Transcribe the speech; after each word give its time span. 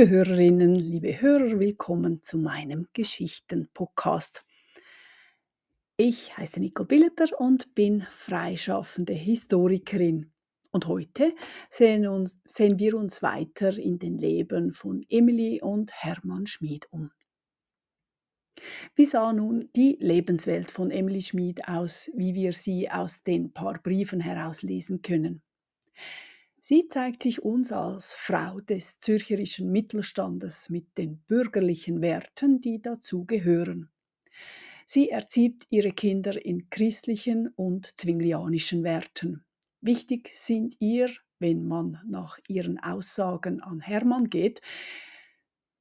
Liebe 0.00 0.12
Hörerinnen, 0.12 0.74
liebe 0.76 1.20
Hörer, 1.20 1.60
willkommen 1.60 2.22
zu 2.22 2.38
meinem 2.38 2.88
Geschichten-Podcast. 2.94 4.42
Ich 5.98 6.34
heiße 6.38 6.58
Nicole 6.58 6.86
Billeter 6.86 7.38
und 7.38 7.74
bin 7.74 8.06
freischaffende 8.08 9.12
Historikerin. 9.12 10.32
Und 10.72 10.86
heute 10.86 11.34
sehen, 11.68 12.06
uns, 12.06 12.40
sehen 12.46 12.78
wir 12.78 12.96
uns 12.96 13.22
weiter 13.22 13.76
in 13.76 13.98
den 13.98 14.16
Leben 14.16 14.72
von 14.72 15.04
Emily 15.10 15.60
und 15.60 15.92
Hermann 15.92 16.46
Schmid 16.46 16.86
um. 16.90 17.10
Wie 18.94 19.04
sah 19.04 19.34
nun 19.34 19.68
die 19.76 19.98
Lebenswelt 20.00 20.70
von 20.70 20.90
Emily 20.90 21.20
Schmid 21.20 21.68
aus, 21.68 22.10
wie 22.14 22.32
wir 22.32 22.54
sie 22.54 22.90
aus 22.90 23.22
den 23.22 23.52
paar 23.52 23.78
Briefen 23.82 24.20
herauslesen 24.20 25.02
können? 25.02 25.42
Sie 26.62 26.88
zeigt 26.88 27.22
sich 27.22 27.42
uns 27.42 27.72
als 27.72 28.14
Frau 28.14 28.60
des 28.60 29.00
zürcherischen 29.00 29.72
Mittelstandes 29.72 30.68
mit 30.68 30.98
den 30.98 31.18
bürgerlichen 31.26 32.02
Werten, 32.02 32.60
die 32.60 32.82
dazu 32.82 33.24
gehören. 33.24 33.88
Sie 34.84 35.08
erzieht 35.08 35.66
ihre 35.70 35.92
Kinder 35.92 36.44
in 36.44 36.68
christlichen 36.68 37.48
und 37.48 37.98
zwinglianischen 37.98 38.84
Werten. 38.84 39.44
Wichtig 39.80 40.30
sind 40.34 40.76
ihr, 40.80 41.08
wenn 41.38 41.66
man 41.66 42.00
nach 42.06 42.38
ihren 42.48 42.78
Aussagen 42.78 43.62
an 43.62 43.80
Hermann 43.80 44.28
geht, 44.28 44.60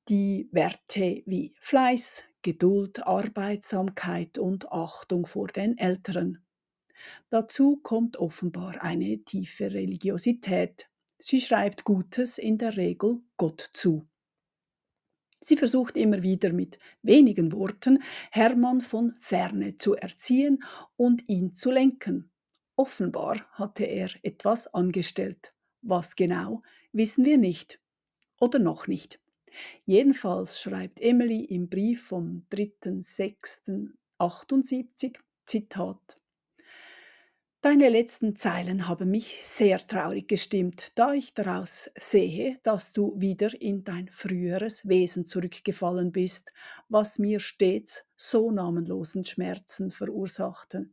die 0.08 0.48
Werte 0.52 1.23
wie 1.26 1.54
Fleiß, 1.59 2.23
Geduld, 2.42 3.06
Arbeitsamkeit 3.06 4.38
und 4.38 4.72
Achtung 4.72 5.26
vor 5.26 5.48
den 5.48 5.78
Älteren. 5.78 6.46
Dazu 7.30 7.77
kommt 7.77 8.17
offenbar 8.17 8.81
eine 8.81 9.23
tiefe 9.23 9.73
Religiosität. 9.73 10.89
Sie 11.17 11.41
schreibt 11.41 11.83
Gutes 11.83 12.38
in 12.38 12.58
der 12.58 12.78
Regel 12.78 13.22
Gott 13.38 13.69
zu. 13.73 14.08
Sie 15.41 15.58
versucht 15.58 15.95
immer 15.95 16.22
wieder 16.22 16.52
mit 16.52 16.80
wenigen 17.02 17.53
Worten 17.53 18.03
Hermann 18.31 18.81
von 18.81 19.16
ferne 19.22 19.78
zu 19.78 19.95
erziehen 19.95 20.61
und 20.97 21.30
ihn 21.30 21.53
zu 21.53 21.72
lenken. 21.72 22.30
Offenbar 22.75 23.47
hatte 23.52 23.86
er 23.86 24.09
etwas 24.23 24.73
angestellt. 24.73 25.52
Was 25.81 26.16
genau, 26.16 26.61
wissen 26.91 27.23
wir 27.25 27.38
nicht. 27.38 27.80
Oder 28.39 28.59
noch 28.59 28.88
nicht. 28.88 29.19
Jedenfalls 29.86 30.61
schreibt 30.61 31.02
Emily 31.02 31.44
im 31.45 31.69
Brief 31.69 32.03
vom 32.03 32.45
3.6.78 32.52 35.17
Zitat 35.45 36.17
Deine 37.62 37.90
letzten 37.90 38.38
Zeilen 38.38 38.88
haben 38.88 39.12
mich 39.12 39.42
sehr 39.44 39.86
traurig 39.86 40.30
gestimmt, 40.30 40.94
da 40.96 41.12
ich 41.12 41.34
daraus 41.34 41.92
sehe, 41.98 42.58
dass 42.64 42.94
du 42.94 43.20
wieder 43.20 43.50
in 43.62 43.84
dein 43.84 44.08
früheres 44.08 44.88
Wesen 44.88 45.26
zurückgefallen 45.26 46.14
bist, 46.14 46.54
was 46.88 47.20
mir 47.20 47.42
stets 47.42 48.06
so 48.16 48.50
namenlosen 48.50 49.26
Schmerzen 49.26 49.92
verursachte. 49.92 50.88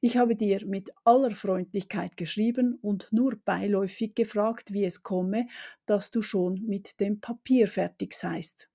Ich 0.00 0.16
habe 0.16 0.36
dir 0.36 0.64
mit 0.64 0.90
aller 1.04 1.32
Freundlichkeit 1.32 2.16
geschrieben 2.16 2.78
und 2.80 3.08
nur 3.12 3.36
beiläufig 3.36 4.14
gefragt, 4.14 4.72
wie 4.72 4.86
es 4.86 5.02
komme, 5.02 5.48
dass 5.84 6.10
du 6.10 6.22
schon 6.22 6.62
mit 6.66 6.98
dem 6.98 7.20
Papier 7.20 7.68
fertig 7.68 8.14
seist. 8.14 8.70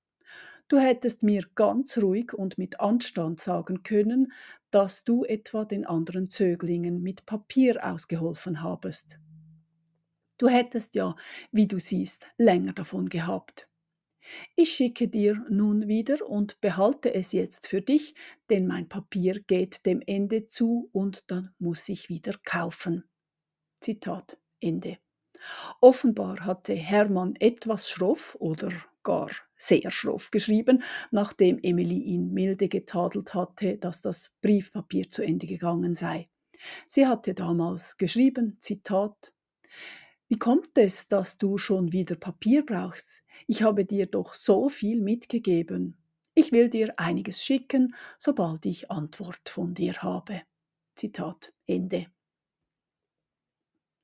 Du 0.69 0.77
hättest 0.77 1.23
mir 1.23 1.45
ganz 1.55 1.97
ruhig 1.97 2.31
und 2.33 2.59
mit 2.59 2.79
Anstand 2.79 3.39
sagen 3.39 3.81
können, 3.81 4.31
dass 4.69 5.03
du 5.03 5.25
etwa 5.25 5.65
den 5.65 5.83
anderen 5.85 6.29
Zöglingen 6.29 7.01
mit 7.01 7.25
Papier 7.25 7.83
ausgeholfen 7.83 8.61
habest. 8.61 9.19
Du 10.37 10.47
hättest 10.47 10.93
ja, 10.93 11.15
wie 11.51 11.67
du 11.67 11.79
siehst, 11.79 12.27
länger 12.37 12.73
davon 12.73 13.09
gehabt. 13.09 13.67
Ich 14.55 14.73
schicke 14.73 15.07
dir 15.07 15.43
nun 15.49 15.87
wieder 15.87 16.29
und 16.29 16.61
behalte 16.61 17.15
es 17.15 17.31
jetzt 17.31 17.67
für 17.67 17.81
dich, 17.81 18.13
denn 18.51 18.67
mein 18.67 18.87
Papier 18.87 19.41
geht 19.41 19.87
dem 19.87 20.01
Ende 20.05 20.45
zu 20.45 20.89
und 20.93 21.31
dann 21.31 21.49
muss 21.57 21.89
ich 21.89 22.09
wieder 22.09 22.35
kaufen. 22.45 23.05
Zitat 23.81 24.37
Ende. 24.61 24.99
Offenbar 25.81 26.45
hatte 26.45 26.73
Hermann 26.73 27.35
etwas 27.39 27.89
schroff 27.89 28.35
oder 28.39 28.71
gar 29.03 29.29
sehr 29.55 29.91
schroff 29.91 30.31
geschrieben, 30.31 30.83
nachdem 31.11 31.59
Emily 31.61 31.99
ihn 31.99 32.33
milde 32.33 32.69
getadelt 32.69 33.33
hatte, 33.33 33.77
dass 33.77 34.01
das 34.01 34.35
Briefpapier 34.41 35.09
zu 35.09 35.23
Ende 35.23 35.47
gegangen 35.47 35.93
sei. 35.93 36.29
Sie 36.87 37.07
hatte 37.07 37.33
damals 37.33 37.97
geschrieben, 37.97 38.57
Zitat, 38.59 39.33
Wie 40.27 40.37
kommt 40.37 40.77
es, 40.77 41.07
dass 41.07 41.37
du 41.37 41.57
schon 41.57 41.91
wieder 41.91 42.15
Papier 42.15 42.65
brauchst? 42.65 43.23
Ich 43.47 43.63
habe 43.63 43.85
dir 43.85 44.05
doch 44.05 44.35
so 44.35 44.69
viel 44.69 45.01
mitgegeben. 45.01 45.97
Ich 46.35 46.51
will 46.51 46.69
dir 46.69 46.93
einiges 46.97 47.43
schicken, 47.43 47.95
sobald 48.17 48.65
ich 48.65 48.91
Antwort 48.91 49.49
von 49.49 49.73
dir 49.73 49.93
habe. 50.03 50.43
Zitat 50.95 51.51
Ende. 51.65 52.07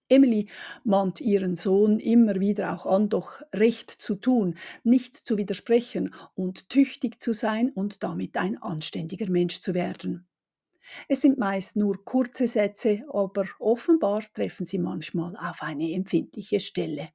Emily 0.10 0.48
mahnt 0.84 1.22
ihren 1.22 1.56
Sohn 1.56 2.00
immer 2.00 2.40
wieder 2.40 2.74
auch 2.74 2.86
an, 2.86 3.10
doch 3.10 3.42
recht 3.54 3.90
zu 3.90 4.16
tun, 4.16 4.56
nicht 4.84 5.16
zu 5.16 5.38
widersprechen 5.38 6.14
und 6.36 6.70
tüchtig 6.70 7.22
zu 7.22 7.34
sein 7.34 7.72
und 7.72 8.04
damit 8.04 8.38
ein 8.38 8.62
anständiger 8.62 9.30
Mensch 9.30 9.60
zu 9.60 9.74
werden. 9.74 10.28
Es 11.08 11.22
sind 11.22 11.40
meist 11.40 11.76
nur 11.76 12.06
kurze 12.06 12.46
Sätze, 12.46 13.04
aber 13.12 13.46
offenbar 13.60 14.22
treffen 14.34 14.66
sie 14.66 14.78
manchmal 14.78 15.36
auf 15.36 15.64
eine 15.64 15.92
empfindliche 15.92 16.60
Stelle. 16.60 17.08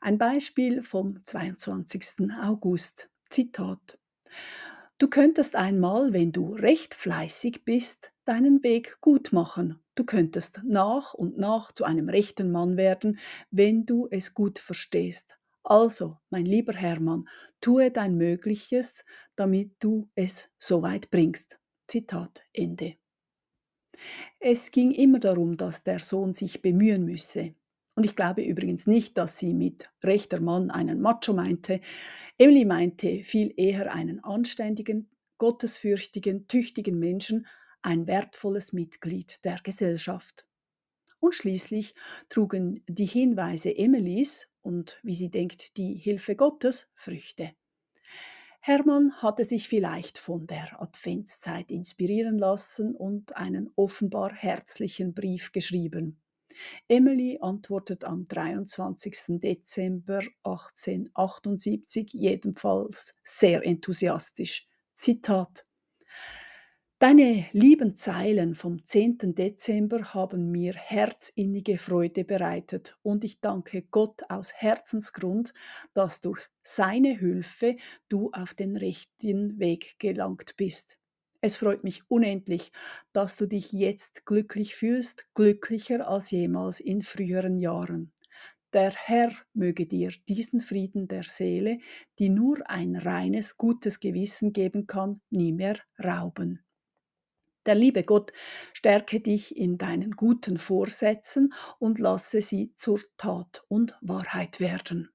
Ein 0.00 0.18
Beispiel 0.18 0.82
vom 0.82 1.24
22. 1.24 2.30
August. 2.42 3.10
Zitat. 3.28 3.98
Du 4.98 5.08
könntest 5.08 5.56
einmal, 5.56 6.12
wenn 6.12 6.32
du 6.32 6.54
recht 6.54 6.94
fleißig 6.94 7.64
bist, 7.64 8.12
deinen 8.24 8.62
Weg 8.62 8.98
gut 9.00 9.32
machen 9.32 9.80
Du 9.96 10.04
könntest 10.04 10.60
nach 10.62 11.14
und 11.14 11.38
nach 11.38 11.72
zu 11.72 11.84
einem 11.84 12.10
rechten 12.10 12.52
Mann 12.52 12.76
werden, 12.76 13.18
wenn 13.50 13.86
du 13.86 14.06
es 14.10 14.34
gut 14.34 14.58
verstehst. 14.58 15.38
Also, 15.64 16.18
mein 16.28 16.44
lieber 16.44 16.74
Hermann, 16.74 17.28
tue 17.62 17.90
dein 17.90 18.16
Mögliches, 18.16 19.06
damit 19.36 19.72
du 19.80 20.10
es 20.14 20.50
so 20.58 20.82
weit 20.82 21.10
bringst. 21.10 21.58
Zitat 21.88 22.44
Ende. 22.52 22.96
Es 24.38 24.70
ging 24.70 24.92
immer 24.92 25.18
darum, 25.18 25.56
dass 25.56 25.82
der 25.82 25.98
Sohn 25.98 26.34
sich 26.34 26.60
bemühen 26.60 27.06
müsse. 27.06 27.54
Und 27.96 28.04
ich 28.04 28.14
glaube 28.14 28.42
übrigens 28.42 28.86
nicht, 28.86 29.16
dass 29.16 29.38
sie 29.38 29.54
mit 29.54 29.90
rechter 30.04 30.38
Mann 30.38 30.70
einen 30.70 31.00
Macho 31.00 31.32
meinte. 31.32 31.80
Emily 32.36 32.66
meinte 32.66 33.24
viel 33.24 33.54
eher 33.56 33.92
einen 33.92 34.22
anständigen, 34.22 35.08
gottesfürchtigen, 35.38 36.46
tüchtigen 36.46 36.98
Menschen, 36.98 37.46
ein 37.80 38.06
wertvolles 38.06 38.74
Mitglied 38.74 39.42
der 39.46 39.60
Gesellschaft. 39.62 40.46
Und 41.20 41.34
schließlich 41.34 41.94
trugen 42.28 42.84
die 42.86 43.06
Hinweise 43.06 43.74
Emilys 43.74 44.52
und, 44.60 45.00
wie 45.02 45.16
sie 45.16 45.30
denkt, 45.30 45.78
die 45.78 45.94
Hilfe 45.94 46.36
Gottes 46.36 46.90
Früchte. 46.94 47.52
Hermann 48.60 49.14
hatte 49.22 49.44
sich 49.44 49.68
vielleicht 49.68 50.18
von 50.18 50.46
der 50.46 50.82
Adventszeit 50.82 51.70
inspirieren 51.70 52.36
lassen 52.36 52.94
und 52.94 53.36
einen 53.36 53.70
offenbar 53.74 54.34
herzlichen 54.34 55.14
Brief 55.14 55.52
geschrieben. 55.52 56.20
Emily 56.88 57.38
antwortet 57.40 58.04
am 58.04 58.24
23. 58.24 59.40
Dezember 59.40 60.22
1878 60.42 62.12
jedenfalls 62.12 63.18
sehr 63.22 63.64
enthusiastisch. 63.64 64.64
Zitat 64.94 65.66
Deine 66.98 67.44
lieben 67.52 67.94
Zeilen 67.94 68.54
vom 68.54 68.82
10. 68.82 69.34
Dezember 69.34 70.14
haben 70.14 70.50
mir 70.50 70.72
herzinnige 70.72 71.76
Freude 71.76 72.24
bereitet 72.24 72.96
und 73.02 73.22
ich 73.22 73.40
danke 73.40 73.82
Gott 73.82 74.22
aus 74.30 74.54
Herzensgrund, 74.54 75.52
dass 75.92 76.22
durch 76.22 76.40
seine 76.62 77.18
Hilfe 77.18 77.76
du 78.08 78.30
auf 78.32 78.54
den 78.54 78.78
rechten 78.78 79.58
Weg 79.58 79.98
gelangt 79.98 80.56
bist. 80.56 80.98
Es 81.40 81.56
freut 81.56 81.84
mich 81.84 82.02
unendlich, 82.08 82.72
dass 83.12 83.36
du 83.36 83.46
dich 83.46 83.72
jetzt 83.72 84.26
glücklich 84.26 84.74
fühlst, 84.74 85.26
glücklicher 85.34 86.08
als 86.08 86.30
jemals 86.30 86.80
in 86.80 87.02
früheren 87.02 87.58
Jahren. 87.58 88.12
Der 88.72 88.92
Herr 88.92 89.32
möge 89.54 89.86
dir 89.86 90.10
diesen 90.28 90.60
Frieden 90.60 91.08
der 91.08 91.22
Seele, 91.22 91.78
die 92.18 92.28
nur 92.28 92.68
ein 92.68 92.96
reines, 92.96 93.56
gutes 93.56 94.00
Gewissen 94.00 94.52
geben 94.52 94.86
kann, 94.86 95.20
nie 95.30 95.52
mehr 95.52 95.78
rauben. 96.02 96.64
Der 97.64 97.74
liebe 97.74 98.04
Gott 98.04 98.32
stärke 98.72 99.20
dich 99.20 99.56
in 99.56 99.78
deinen 99.78 100.12
guten 100.12 100.58
Vorsätzen 100.58 101.52
und 101.78 101.98
lasse 101.98 102.40
sie 102.40 102.72
zur 102.76 103.00
Tat 103.16 103.64
und 103.68 103.96
Wahrheit 104.00 104.60
werden. 104.60 105.10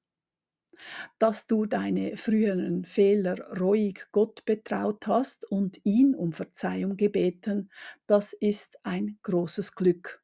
Dass 1.20 1.48
du 1.48 1.66
deine 1.66 2.18
früheren 2.18 2.86
Fehler 2.86 3.36
reuig 3.60 4.08
Gott 4.12 4.46
betraut 4.46 5.08
hast 5.08 5.50
und 5.50 5.80
ihn 5.84 6.16
um 6.16 6.34
Verzeihung 6.34 6.98
gebeten, 6.98 7.70
das 8.08 8.34
ist 8.34 8.80
ein 8.84 9.18
großes 9.24 9.76
Glück. 9.76 10.24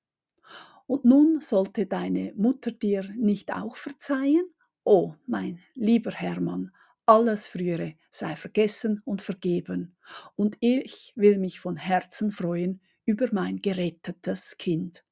Und 0.88 1.04
nun 1.06 1.42
sollte 1.42 1.86
deine 1.86 2.34
Mutter 2.36 2.72
dir 2.72 3.04
nicht 3.16 3.54
auch 3.54 3.76
verzeihen? 3.76 4.50
Oh, 4.84 5.14
mein 5.26 5.60
lieber 5.74 6.12
Hermann, 6.12 6.72
alles 7.06 7.48
Frühere 7.48 7.94
sei 8.10 8.36
vergessen 8.36 9.02
und 9.06 9.22
vergeben, 9.22 9.96
und 10.36 10.58
ich 10.60 11.14
will 11.16 11.40
mich 11.40 11.60
von 11.60 11.78
Herzen 11.78 12.32
freuen 12.32 12.82
über 13.06 13.28
mein 13.32 13.62
gerettetes 13.62 14.58
Kind. 14.58 15.04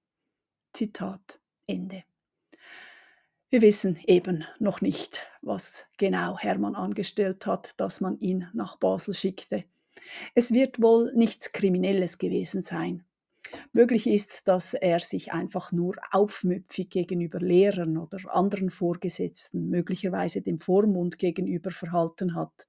Zitat 0.74 1.40
Ende. 1.68 2.04
Wir 3.50 3.62
wissen 3.62 4.00
eben 4.08 4.44
noch 4.60 4.82
nicht, 4.82 5.22
was 5.42 5.86
genau 5.98 6.38
Hermann 6.38 6.76
angestellt 6.76 7.46
hat, 7.46 7.80
dass 7.80 8.02
man 8.02 8.18
ihn 8.20 8.50
nach 8.54 8.78
Basel 8.78 9.14
schickte. 9.14 9.64
Es 10.34 10.52
wird 10.52 10.82
wohl 10.82 11.14
nichts 11.14 11.52
Kriminelles 11.52 12.18
gewesen 12.18 12.64
sein. 12.64 13.06
Möglich 13.72 14.08
ist, 14.08 14.48
dass 14.48 14.74
er 14.74 15.00
sich 15.00 15.32
einfach 15.32 15.72
nur 15.72 15.96
aufmüpfig 16.12 16.90
gegenüber 16.90 17.40
Lehrern 17.40 17.98
oder 17.98 18.20
anderen 18.34 18.72
Vorgesetzten, 18.72 19.70
möglicherweise 19.70 20.42
dem 20.42 20.58
Vormund 20.58 21.20
gegenüber 21.20 21.70
verhalten 21.72 22.36
hat, 22.36 22.68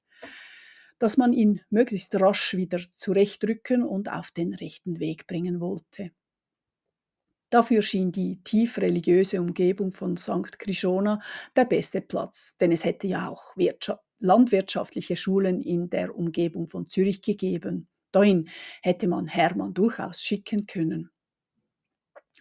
dass 0.98 1.16
man 1.16 1.32
ihn 1.32 1.60
möglichst 1.70 2.14
rasch 2.20 2.54
wieder 2.54 2.80
zurechtrücken 2.94 3.82
und 3.82 4.10
auf 4.10 4.30
den 4.30 4.54
rechten 4.54 5.00
Weg 5.00 5.26
bringen 5.26 5.60
wollte. 5.60 6.10
Dafür 7.50 7.80
schien 7.82 8.10
die 8.10 8.42
tief 8.42 8.78
religiöse 8.78 9.40
Umgebung 9.40 9.92
von 9.92 10.16
St. 10.16 10.58
Krishona 10.58 11.20
der 11.54 11.64
beste 11.64 12.00
Platz, 12.00 12.56
denn 12.60 12.72
es 12.72 12.84
hätte 12.84 13.06
ja 13.06 13.28
auch 13.28 13.54
landwirtschaftliche 14.18 15.16
Schulen 15.16 15.60
in 15.60 15.88
der 15.88 16.16
Umgebung 16.16 16.66
von 16.66 16.88
Zürich 16.88 17.22
gegeben. 17.22 17.88
Dahin 18.12 18.48
hätte 18.82 19.08
man 19.08 19.26
Hermann 19.26 19.74
durchaus 19.74 20.22
schicken 20.22 20.66
können. 20.66 21.10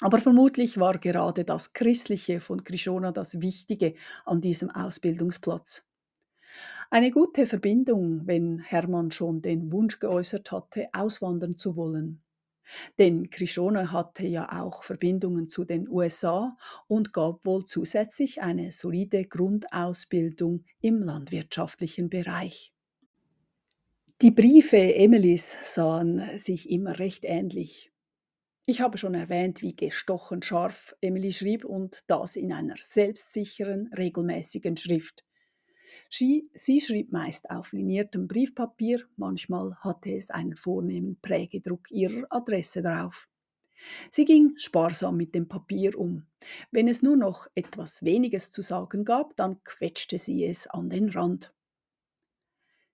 Aber 0.02 0.18
vermutlich 0.19 0.78
war 0.78 0.98
gerade 0.98 1.46
das 1.46 1.74
Christliche 1.74 2.42
von 2.42 2.63
Krishona 2.63 3.12
das 3.12 3.40
Wichtige 3.40 3.94
an 4.25 4.42
diesem 4.42 4.69
Ausbildungsplatz. 4.69 5.88
Eine 6.90 7.12
gute 7.12 7.46
Verbindung, 7.46 8.28
wenn 8.28 8.60
Hermann 8.60 9.12
schon 9.12 9.42
den 9.42 9.72
Wunsch 9.72 10.00
geäußert 10.00 10.51
hatte, 10.51 10.88
auswandern 10.94 11.58
zu 11.58 11.75
wollen. 11.75 12.25
Denn 12.97 13.29
Krishona 13.29 13.91
hatte 13.91 14.25
ja 14.25 14.62
auch 14.62 14.83
Verbindungen 14.83 15.50
zu 15.50 15.65
den 15.65 15.89
USA 15.89 16.57
und 16.88 17.13
gab 17.13 17.45
wohl 17.45 17.65
zusätzlich 17.65 18.41
eine 18.41 18.71
solide 18.71 19.25
Grundausbildung 19.25 20.63
im 20.81 21.01
landwirtschaftlichen 21.01 22.09
Bereich. 22.09 22.71
Die 24.21 24.31
Briefe 24.31 24.95
Emilys 24.95 25.57
sahen 25.62 26.38
sich 26.38 26.69
immer 26.69 27.00
recht 27.00 27.25
ähnlich. 27.25 27.91
Ich 28.65 28.79
habe 28.79 28.97
schon 28.97 29.13
erwähnt, 29.13 29.62
wie 29.62 29.75
gestochen 29.75 30.41
scharf 30.41 30.95
Emily 31.01 31.33
schrieb 31.33 31.65
und 31.65 32.00
das 32.07 32.38
in 32.38 32.53
einer 32.53 32.75
selbstsicheren, 32.77 33.91
regelmäßigen 33.95 34.77
Schrift. 34.77 35.25
Sie, 36.10 36.50
sie 36.54 36.81
schrieb 36.81 37.12
meist 37.12 37.50
auf 37.50 37.74
liniertem 37.74 38.28
Briefpapier, 38.28 39.02
manchmal 39.18 39.75
hatte 39.75 40.16
es 40.16 40.30
einen 40.30 40.56
vornehmen 40.56 41.18
Prägedruck 41.22 41.92
ihrer 41.92 42.25
Adresse 42.30 42.81
drauf. 42.81 43.28
Sie 44.10 44.25
ging 44.25 44.54
sparsam 44.57 45.18
mit 45.18 45.36
dem 45.36 45.48
Papier 45.48 45.98
um. 45.98 46.25
Wenn 46.72 46.88
es 46.88 47.02
nur 47.02 47.18
noch 47.18 47.48
etwas 47.56 48.04
Weniges 48.04 48.52
zu 48.52 48.62
sagen 48.62 49.04
gab, 49.04 49.36
dann 49.36 49.63
quetschte 49.63 50.18
sie 50.18 50.46
es 50.46 50.68
an 50.68 50.90
den 50.90 51.10
Rand. 51.10 51.54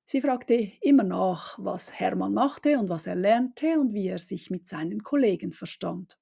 Sie 0.05 0.21
fragte 0.21 0.71
immer 0.81 1.03
nach, 1.03 1.57
was 1.59 1.93
Hermann 1.93 2.33
machte 2.33 2.77
und 2.79 2.89
was 2.89 3.07
er 3.07 3.15
lernte 3.15 3.79
und 3.79 3.93
wie 3.93 4.07
er 4.07 4.17
sich 4.17 4.49
mit 4.49 4.67
seinen 4.67 5.03
Kollegen 5.03 5.53
verstand. 5.53 6.17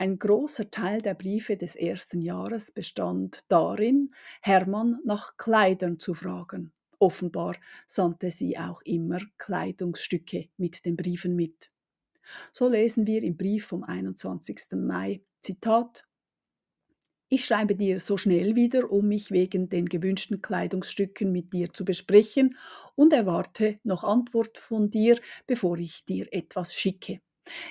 Ein 0.00 0.18
großer 0.18 0.70
Teil 0.70 1.02
der 1.02 1.12
Briefe 1.12 1.58
des 1.58 1.76
ersten 1.76 2.22
Jahres 2.22 2.70
bestand 2.70 3.44
darin, 3.48 4.14
Hermann 4.40 4.98
nach 5.04 5.36
Kleidern 5.36 5.98
zu 5.98 6.14
fragen. 6.14 6.72
Offenbar 6.98 7.54
sandte 7.86 8.30
sie 8.30 8.56
auch 8.56 8.80
immer 8.80 9.18
Kleidungsstücke 9.36 10.44
mit 10.56 10.86
den 10.86 10.96
Briefen 10.96 11.36
mit. 11.36 11.68
So 12.50 12.66
lesen 12.66 13.06
wir 13.06 13.22
im 13.22 13.36
Brief 13.36 13.66
vom 13.66 13.84
21. 13.84 14.72
Mai, 14.72 15.20
Zitat, 15.42 16.08
ich 17.28 17.44
schreibe 17.44 17.76
dir 17.76 18.00
so 18.00 18.16
schnell 18.16 18.56
wieder, 18.56 18.90
um 18.90 19.06
mich 19.06 19.30
wegen 19.30 19.68
den 19.68 19.84
gewünschten 19.84 20.40
Kleidungsstücken 20.40 21.30
mit 21.30 21.52
dir 21.52 21.74
zu 21.74 21.84
besprechen 21.84 22.56
und 22.94 23.12
erwarte 23.12 23.78
noch 23.84 24.02
Antwort 24.02 24.56
von 24.56 24.88
dir, 24.88 25.20
bevor 25.46 25.76
ich 25.76 26.06
dir 26.06 26.26
etwas 26.32 26.72
schicke. 26.72 27.20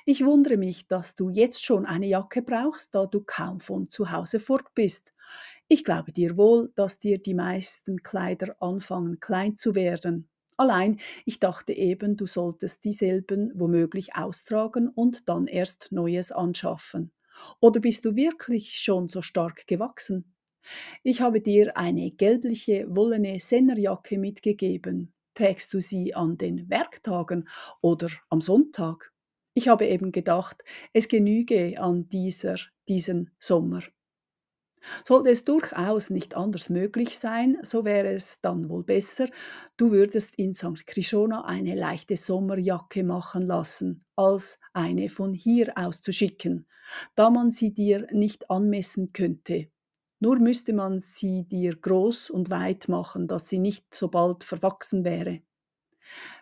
Ich 0.06 0.26
wundere 0.26 0.58
mich, 0.58 0.88
dass 0.88 1.16
du 1.16 1.30
jetzt 1.30 1.64
schon 1.64 1.86
eine 1.86 2.08
Jacke 2.08 2.42
brauchst, 2.42 2.96
da 2.96 3.06
du 3.06 3.22
kaum 3.22 3.60
von 3.60 3.90
zu 3.90 4.12
Hause 4.12 4.40
fort 4.40 4.74
bist. 4.76 5.12
Ich 5.68 5.84
glaube 5.84 6.12
dir 6.12 6.38
wohl, 6.38 6.72
dass 6.76 7.00
dir 7.00 7.18
die 7.20 7.34
meisten 7.34 8.04
Kleider 8.04 8.56
anfangen 8.62 9.20
klein 9.20 9.58
zu 9.58 9.76
werden. 9.76 10.30
Allein, 10.58 11.00
ich 11.26 11.40
dachte 11.40 11.74
eben, 11.74 12.18
du 12.18 12.26
solltest 12.28 12.84
dieselben 12.84 13.52
womöglich 13.56 14.16
austragen 14.16 14.90
und 14.90 15.30
dann 15.30 15.48
erst 15.48 15.92
Neues 15.92 16.32
anschaffen. 16.32 17.12
Oder 17.62 17.80
bist 17.80 18.04
du 18.04 18.16
wirklich 18.16 18.80
schon 18.80 19.08
so 19.08 19.22
stark 19.22 19.68
gewachsen? 19.68 20.36
Ich 21.04 21.22
habe 21.22 21.42
dir 21.42 21.78
eine 21.78 22.12
gelbliche 22.12 22.86
wollene 22.90 23.40
Sennerjacke 23.40 24.18
mitgegeben. 24.18 25.14
Trägst 25.34 25.74
du 25.74 25.80
sie 25.82 26.16
an 26.16 26.38
den 26.38 26.70
Werktagen 26.70 27.48
oder 27.82 28.10
am 28.30 28.42
Sonntag? 28.42 29.14
Ich 29.60 29.68
habe 29.68 29.88
eben 29.88 30.14
gedacht, 30.14 30.64
es 30.94 31.10
genüge 31.10 31.78
an 31.82 32.08
dieser, 32.08 32.56
diesen 32.88 33.32
Sommer. 33.40 33.82
Sollte 35.06 35.32
es 35.32 35.44
durchaus 35.44 36.12
nicht 36.12 36.38
anders 36.38 36.70
möglich 36.70 37.20
sein, 37.20 37.58
so 37.64 37.84
wäre 37.84 38.08
es 38.08 38.40
dann 38.40 38.70
wohl 38.70 38.86
besser, 38.86 39.28
du 39.76 39.92
würdest 39.92 40.36
in 40.36 40.56
St. 40.56 40.88
Krishona 40.88 41.44
eine 41.44 41.76
leichte 41.76 42.16
Sommerjacke 42.16 43.04
machen 43.04 43.42
lassen, 43.42 44.06
als 44.16 44.62
eine 44.72 45.10
von 45.10 45.34
hier 45.34 45.74
aus 45.78 46.02
zu 46.02 46.14
schicken, 46.14 46.66
da 47.16 47.30
man 47.30 47.52
sie 47.52 47.74
dir 47.74 48.08
nicht 48.14 48.50
anmessen 48.50 49.12
könnte. 49.12 49.68
Nur 50.22 50.40
müsste 50.40 50.72
man 50.72 51.02
sie 51.02 51.50
dir 51.50 51.76
groß 51.76 52.30
und 52.30 52.50
weit 52.50 52.88
machen, 52.88 53.28
dass 53.28 53.50
sie 53.50 53.60
nicht 53.60 53.94
so 53.94 54.08
bald 54.08 54.46
verwachsen 54.46 55.04
wäre. 55.04 55.42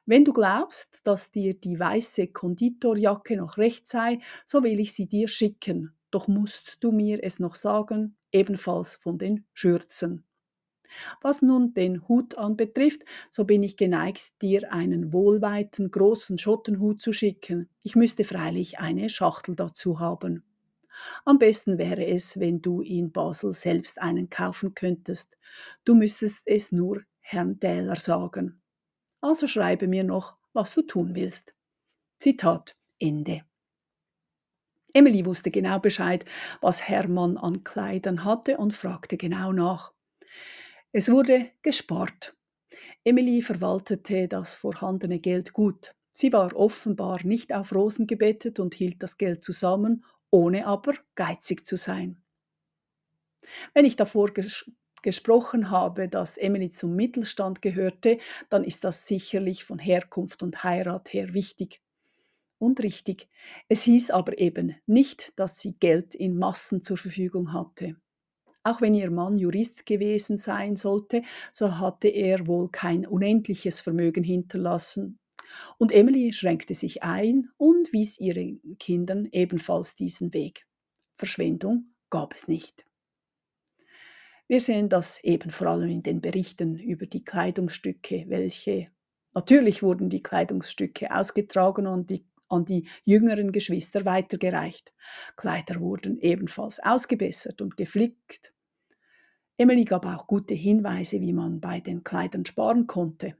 Wenn 0.06 0.25
du 0.25 0.34
glaubst, 0.34 1.02
dass 1.04 1.31
dir 1.31 1.54
die 1.54 1.80
weiße 1.80 2.28
Konditorjacke 2.28 3.38
noch 3.38 3.57
recht 3.57 3.88
sei, 3.88 4.19
so 4.45 4.64
will 4.64 4.80
ich 4.80 4.94
sie 4.94 5.07
dir 5.07 5.28
schicken, 5.28 5.94
doch 6.12 6.28
musst 6.28 6.83
du 6.83 6.92
mir 6.92 7.24
es 7.24 7.40
noch 7.40 7.56
sagen, 7.56 8.16
ebenfalls 8.31 8.95
von 8.95 9.18
den 9.18 9.45
Schürzen. 9.54 10.24
Was 11.21 11.42
nun 11.42 11.74
den 11.74 12.07
Hut 12.07 12.38
anbetrifft, 12.38 13.04
so 13.30 13.45
bin 13.45 13.64
ich 13.64 13.78
geneigt, 13.78 14.42
dir 14.42 14.71
einen 14.71 15.12
wohlweiten 15.12 15.92
großen 15.92 16.38
Schottenhut 16.38 17.02
zu 17.02 17.12
schicken. 17.14 17.69
Ich 17.83 17.95
müsste 17.95 18.24
freilich 18.24 18.80
eine 18.80 19.09
Schachtel 19.09 19.56
dazu 19.56 20.00
haben. 20.00 20.44
Am 21.26 21.38
besten 21.38 21.78
wäre 21.78 22.06
es, 22.06 22.40
wenn 22.40 22.62
du 22.62 22.81
in 22.81 23.12
Basel 23.12 23.54
selbst 23.54 24.02
einen 24.02 24.30
kaufen 24.30 24.74
könntest. 24.74 25.38
Du 25.83 25.94
müsstest 25.94 26.44
es 26.45 26.71
nur 26.71 27.04
Herrn 27.19 27.59
Dähler 27.59 27.97
sagen. 27.97 28.62
Also 29.21 29.47
schreibe 29.47 29.88
mir 29.88 30.04
noch, 30.04 30.38
was 30.54 30.74
du 30.74 30.81
tun 30.81 31.16
willst. 31.16 31.56
Zitat 32.19 32.76
Ende. 33.00 33.44
Emily 34.94 35.26
wusste 35.26 35.52
genau 35.52 35.80
Bescheid, 35.80 36.26
was 36.62 36.88
Hermann 36.88 37.38
an 37.38 37.64
Kleidern 37.64 38.24
hatte 38.24 38.57
und 38.57 38.74
fragte 38.74 39.18
genau 39.18 39.52
nach. 39.52 39.94
Es 40.92 41.12
wurde 41.12 41.52
gespart. 41.62 42.36
Emily 43.04 43.42
verwaltete 43.42 44.28
das 44.28 44.56
vorhandene 44.56 45.19
Geld 45.19 45.54
gut. 45.54 45.94
Sie 46.12 46.33
war 46.33 46.56
offenbar 46.56 47.24
nicht 47.24 47.54
auf 47.54 47.76
Rosen 47.76 48.07
gebettet 48.07 48.59
und 48.59 48.74
hielt 48.74 49.04
das 49.04 49.18
Geld 49.18 49.44
zusammen, 49.44 50.04
ohne 50.31 50.66
aber 50.66 50.94
geizig 51.14 51.66
zu 51.66 51.76
sein. 51.76 52.24
Wenn 53.74 53.86
ich 53.86 53.95
davor 53.95 54.31
gesprochen 55.07 55.71
habe, 55.71 56.09
dass 56.09 56.35
Emily 56.35 56.69
zum 56.69 56.94
Mittelstand 56.94 57.61
gehörte, 57.61 58.18
dann 58.49 58.66
ist 58.66 58.83
das 58.83 59.07
sicherlich 59.07 59.64
von 59.64 59.80
Herkunft 59.80 60.44
und 60.44 60.66
Heirat 60.66 61.14
her 61.14 61.33
wichtig 61.33 61.80
und 62.59 62.83
richtig. 62.83 63.30
Es 63.69 63.83
hieß 63.83 64.11
aber 64.11 64.37
eben 64.37 64.76
nicht, 64.85 65.31
dass 65.40 65.61
sie 65.61 65.78
Geld 65.80 66.14
in 66.14 66.37
Massen 66.37 66.83
zur 66.83 66.97
Verfügung 66.97 67.54
hatte. 67.54 67.95
Auch 68.64 68.81
wenn 68.81 68.95
ihr 68.95 69.09
Mann 69.09 69.37
Jurist 69.37 69.85
gewesen 69.85 70.37
sein 70.37 70.76
sollte, 70.76 71.21
so 71.54 71.80
hatte 71.80 72.09
er 72.09 72.45
wohl 72.45 72.68
kein 72.69 73.07
unendliches 73.07 73.80
Vermögen 73.80 74.26
hinterlassen. 74.26 75.19
Und 75.78 75.94
Emily 75.94 76.33
schränkte 76.33 76.73
sich 76.73 77.02
ein 77.02 77.47
und 77.56 77.94
wies 77.94 78.19
ihren 78.19 78.59
Kindern 78.78 79.30
ebenfalls 79.31 79.95
diesen 79.95 80.33
Weg. 80.33 80.68
Verschwendung 81.14 81.94
gab 82.09 82.35
es 82.35 82.49
nicht. 82.49 82.85
Wir 84.49 84.61
sehen 84.61 84.87
das 84.89 85.21
eben 85.23 85.51
vor 85.51 85.68
allem 85.68 85.89
in 85.89 86.04
den 86.04 86.21
Berichten 86.21 86.80
über 86.80 87.06
die 87.06 87.23
Kleidungsstücke, 87.23 88.25
welche 88.27 88.85
natürlich 89.33 89.83
wurden 89.83 90.09
die 90.09 90.23
Kleidungsstücke 90.23 91.13
ausgetragen 91.13 91.85
und 91.85 92.09
die 92.09 92.25
an 92.49 92.63
die 92.63 92.87
jüngeren 93.04 93.51
Geschwister 93.51 94.06
weitergereicht. 94.06 94.94
Kleider 95.35 95.81
wurden 95.81 96.18
ebenfalls 96.18 96.80
ausgebessert 96.80 97.61
und 97.61 97.75
geflickt. 97.75 98.54
Emily 99.57 99.83
gab 99.83 100.06
auch 100.06 100.27
gute 100.27 100.54
Hinweise, 100.54 101.19
wie 101.19 101.33
man 101.33 101.59
bei 101.59 101.81
den 101.81 102.06
Kleidern 102.06 102.45
sparen 102.45 102.87
konnte. 102.87 103.35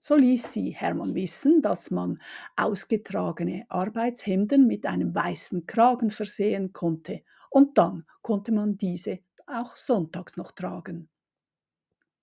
So 0.00 0.16
ließ 0.16 0.52
sie 0.52 0.70
Hermann 0.70 1.14
wissen, 1.14 1.60
dass 1.60 1.90
man 1.90 2.22
ausgetragene 2.56 3.66
Arbeitshemden 3.68 4.66
mit 4.66 4.86
einem 4.86 5.14
weißen 5.14 5.66
Kragen 5.66 6.10
versehen 6.10 6.72
konnte, 6.72 7.22
und 7.50 7.76
dann 7.78 8.04
konnte 8.22 8.52
man 8.52 8.76
diese 8.78 9.20
auch 9.48 9.76
sonntags 9.76 10.36
noch 10.36 10.52
tragen. 10.52 11.08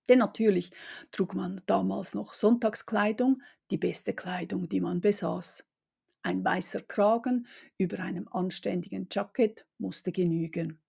Denn 0.08 0.20
natürlich 0.20 0.72
trug 1.12 1.34
man 1.34 1.62
damals 1.66 2.14
noch 2.14 2.34
Sonntagskleidung, 2.34 3.42
die 3.72 3.78
beste 3.78 4.14
Kleidung, 4.14 4.70
die 4.70 4.82
man 4.82 5.02
besaß. 5.02 5.66
Ein 6.22 6.44
weißer 6.44 6.82
Kragen 6.82 7.48
über 7.78 8.00
einem 8.00 8.28
anständigen 8.28 9.08
Jackett 9.12 9.68
musste 9.78 10.12
genügen. 10.12 10.82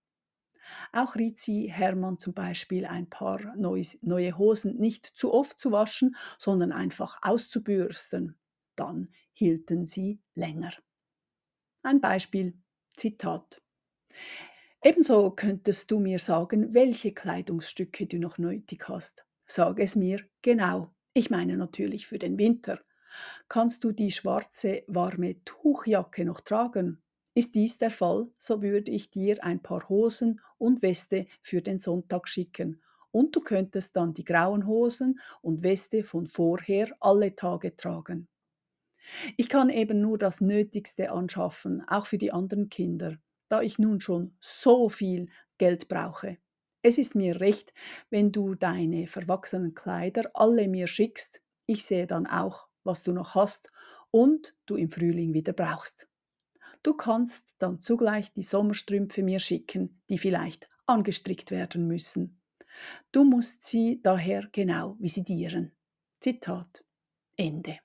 Auch 0.91 1.15
riet 1.15 1.39
sie 1.39 1.71
Hermann 1.71 2.19
zum 2.19 2.33
Beispiel 2.33 2.85
ein 2.85 3.09
paar 3.09 3.55
neue 3.55 4.37
Hosen 4.37 4.77
nicht 4.77 5.05
zu 5.05 5.33
oft 5.33 5.59
zu 5.59 5.71
waschen, 5.71 6.15
sondern 6.37 6.71
einfach 6.71 7.19
auszubürsten. 7.21 8.37
Dann 8.75 9.09
hielten 9.33 9.85
sie 9.85 10.19
länger. 10.35 10.73
Ein 11.83 12.01
Beispiel, 12.01 12.57
Zitat. 12.95 13.61
Ebenso 14.83 15.31
könntest 15.31 15.91
du 15.91 15.99
mir 15.99 16.19
sagen, 16.19 16.73
welche 16.73 17.11
Kleidungsstücke 17.13 18.05
du 18.05 18.17
noch 18.19 18.37
nötig 18.37 18.87
hast. 18.87 19.25
Sag 19.45 19.79
es 19.79 19.95
mir 19.95 20.21
genau. 20.41 20.93
Ich 21.13 21.29
meine 21.29 21.57
natürlich 21.57 22.07
für 22.07 22.19
den 22.19 22.37
Winter. 22.37 22.79
Kannst 23.49 23.83
du 23.83 23.91
die 23.91 24.11
schwarze, 24.11 24.83
warme 24.87 25.43
Tuchjacke 25.45 26.25
noch 26.25 26.41
tragen? 26.41 27.01
Ist 27.33 27.55
dies 27.55 27.77
der 27.77 27.91
Fall, 27.91 28.29
so 28.37 28.61
würde 28.61 28.91
ich 28.91 29.09
dir 29.11 29.43
ein 29.43 29.61
paar 29.61 29.89
Hosen 29.89 30.41
und 30.57 30.81
Weste 30.81 31.27
für 31.41 31.61
den 31.61 31.79
Sonntag 31.79 32.27
schicken. 32.27 32.81
Und 33.11 33.35
du 33.35 33.41
könntest 33.41 33.95
dann 33.95 34.13
die 34.13 34.25
grauen 34.25 34.67
Hosen 34.67 35.19
und 35.41 35.63
Weste 35.63 36.03
von 36.03 36.27
vorher 36.27 36.95
alle 36.99 37.35
Tage 37.35 37.75
tragen. 37.75 38.27
Ich 39.37 39.47
kann 39.49 39.69
eben 39.69 40.01
nur 40.01 40.17
das 40.17 40.41
Nötigste 40.41 41.11
anschaffen, 41.11 41.83
auch 41.87 42.05
für 42.05 42.17
die 42.17 42.31
anderen 42.33 42.69
Kinder 42.69 43.17
da 43.49 43.61
ich 43.61 43.79
nun 43.79 43.99
schon 43.99 44.35
so 44.39 44.89
viel 44.89 45.27
Geld 45.57 45.87
brauche. 45.87 46.37
Es 46.81 46.97
ist 46.97 47.15
mir 47.15 47.41
recht, 47.41 47.73
wenn 48.09 48.31
du 48.31 48.55
deine 48.55 49.07
verwachsenen 49.07 49.73
Kleider 49.73 50.29
alle 50.33 50.67
mir 50.67 50.87
schickst. 50.87 51.41
Ich 51.65 51.85
sehe 51.85 52.07
dann 52.07 52.27
auch, 52.27 52.69
was 52.83 53.03
du 53.03 53.11
noch 53.11 53.35
hast 53.35 53.71
und 54.11 54.55
du 54.65 54.75
im 54.75 54.89
Frühling 54.89 55.33
wieder 55.33 55.53
brauchst. 55.53 56.07
Du 56.83 56.93
kannst 56.93 57.55
dann 57.57 57.81
zugleich 57.81 58.31
die 58.33 58.43
Sommerstrümpfe 58.43 59.23
mir 59.23 59.39
schicken, 59.39 60.01
die 60.09 60.17
vielleicht 60.17 60.69
angestrickt 60.85 61.51
werden 61.51 61.87
müssen. 61.87 62.41
Du 63.11 63.23
musst 63.23 63.63
sie 63.63 63.99
daher 64.01 64.47
genau 64.51 64.95
visitieren. 64.99 65.71
Zitat 66.19 66.83
Ende 67.35 67.79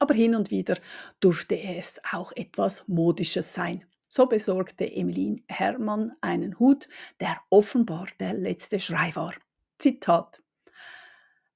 aber 0.00 0.14
hin 0.14 0.34
und 0.34 0.50
wieder 0.50 0.76
durfte 1.20 1.60
es 1.60 2.00
auch 2.10 2.32
etwas 2.34 2.88
Modisches 2.88 3.52
sein. 3.52 3.84
So 4.08 4.26
besorgte 4.26 4.92
Emmeline 4.92 5.42
Hermann 5.48 6.12
einen 6.20 6.58
Hut, 6.58 6.88
der 7.20 7.36
offenbar 7.48 8.08
der 8.18 8.34
letzte 8.34 8.80
Schrei 8.80 9.14
war. 9.14 9.34
Zitat 9.78 10.42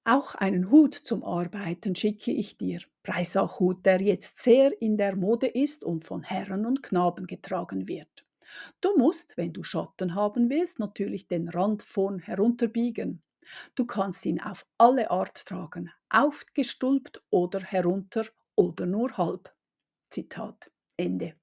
auch 0.06 0.34
einen 0.34 0.70
Hut 0.70 0.94
zum 0.94 1.24
Arbeiten 1.24 1.96
schicke 1.96 2.30
ich 2.30 2.58
dir. 2.58 2.80
Breisachhut, 3.02 3.86
der 3.86 4.02
jetzt 4.02 4.42
sehr 4.42 4.70
in 4.82 4.98
der 4.98 5.16
Mode 5.16 5.46
ist 5.46 5.82
und 5.82 6.04
von 6.04 6.22
Herren 6.22 6.66
und 6.66 6.82
Knaben 6.82 7.26
getragen 7.26 7.88
wird. 7.88 8.26
Du 8.82 8.98
musst, 8.98 9.38
wenn 9.38 9.54
du 9.54 9.62
Schatten 9.62 10.14
haben 10.14 10.50
willst, 10.50 10.78
natürlich 10.78 11.26
den 11.26 11.48
Rand 11.48 11.82
vorn 11.82 12.18
herunterbiegen. 12.18 13.22
Du 13.74 13.84
kannst 13.86 14.26
ihn 14.26 14.40
auf 14.40 14.66
alle 14.78 15.10
Art 15.10 15.46
tragen, 15.46 15.90
aufgestülpt 16.10 17.22
oder 17.30 17.60
herunter 17.60 18.26
oder 18.56 18.86
nur 18.86 19.16
halb. 19.16 19.54
Zitat 20.10 20.70
Ende. 20.96 21.34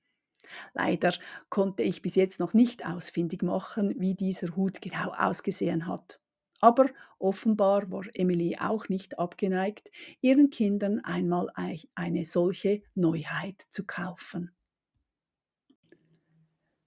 Leider 0.74 1.14
konnte 1.50 1.84
ich 1.84 2.02
bis 2.02 2.16
jetzt 2.16 2.40
noch 2.40 2.54
nicht 2.54 2.86
ausfindig 2.86 3.44
machen, 3.44 3.96
wie 4.00 4.16
dieser 4.16 4.56
Hut 4.56 4.82
genau 4.82 5.12
ausgesehen 5.12 5.88
hat. 5.88 6.20
Aber 6.60 6.88
offenbar 7.18 7.92
war 7.92 8.06
Emily 8.14 8.58
auch 8.60 8.88
nicht 8.88 9.18
abgeneigt, 9.18 9.90
ihren 10.22 10.50
Kindern 10.50 11.00
einmal 11.00 11.48
eine 11.96 12.26
solche 12.26 12.84
Neuheit 12.94 13.62
zu 13.70 13.86
kaufen. 13.86 14.52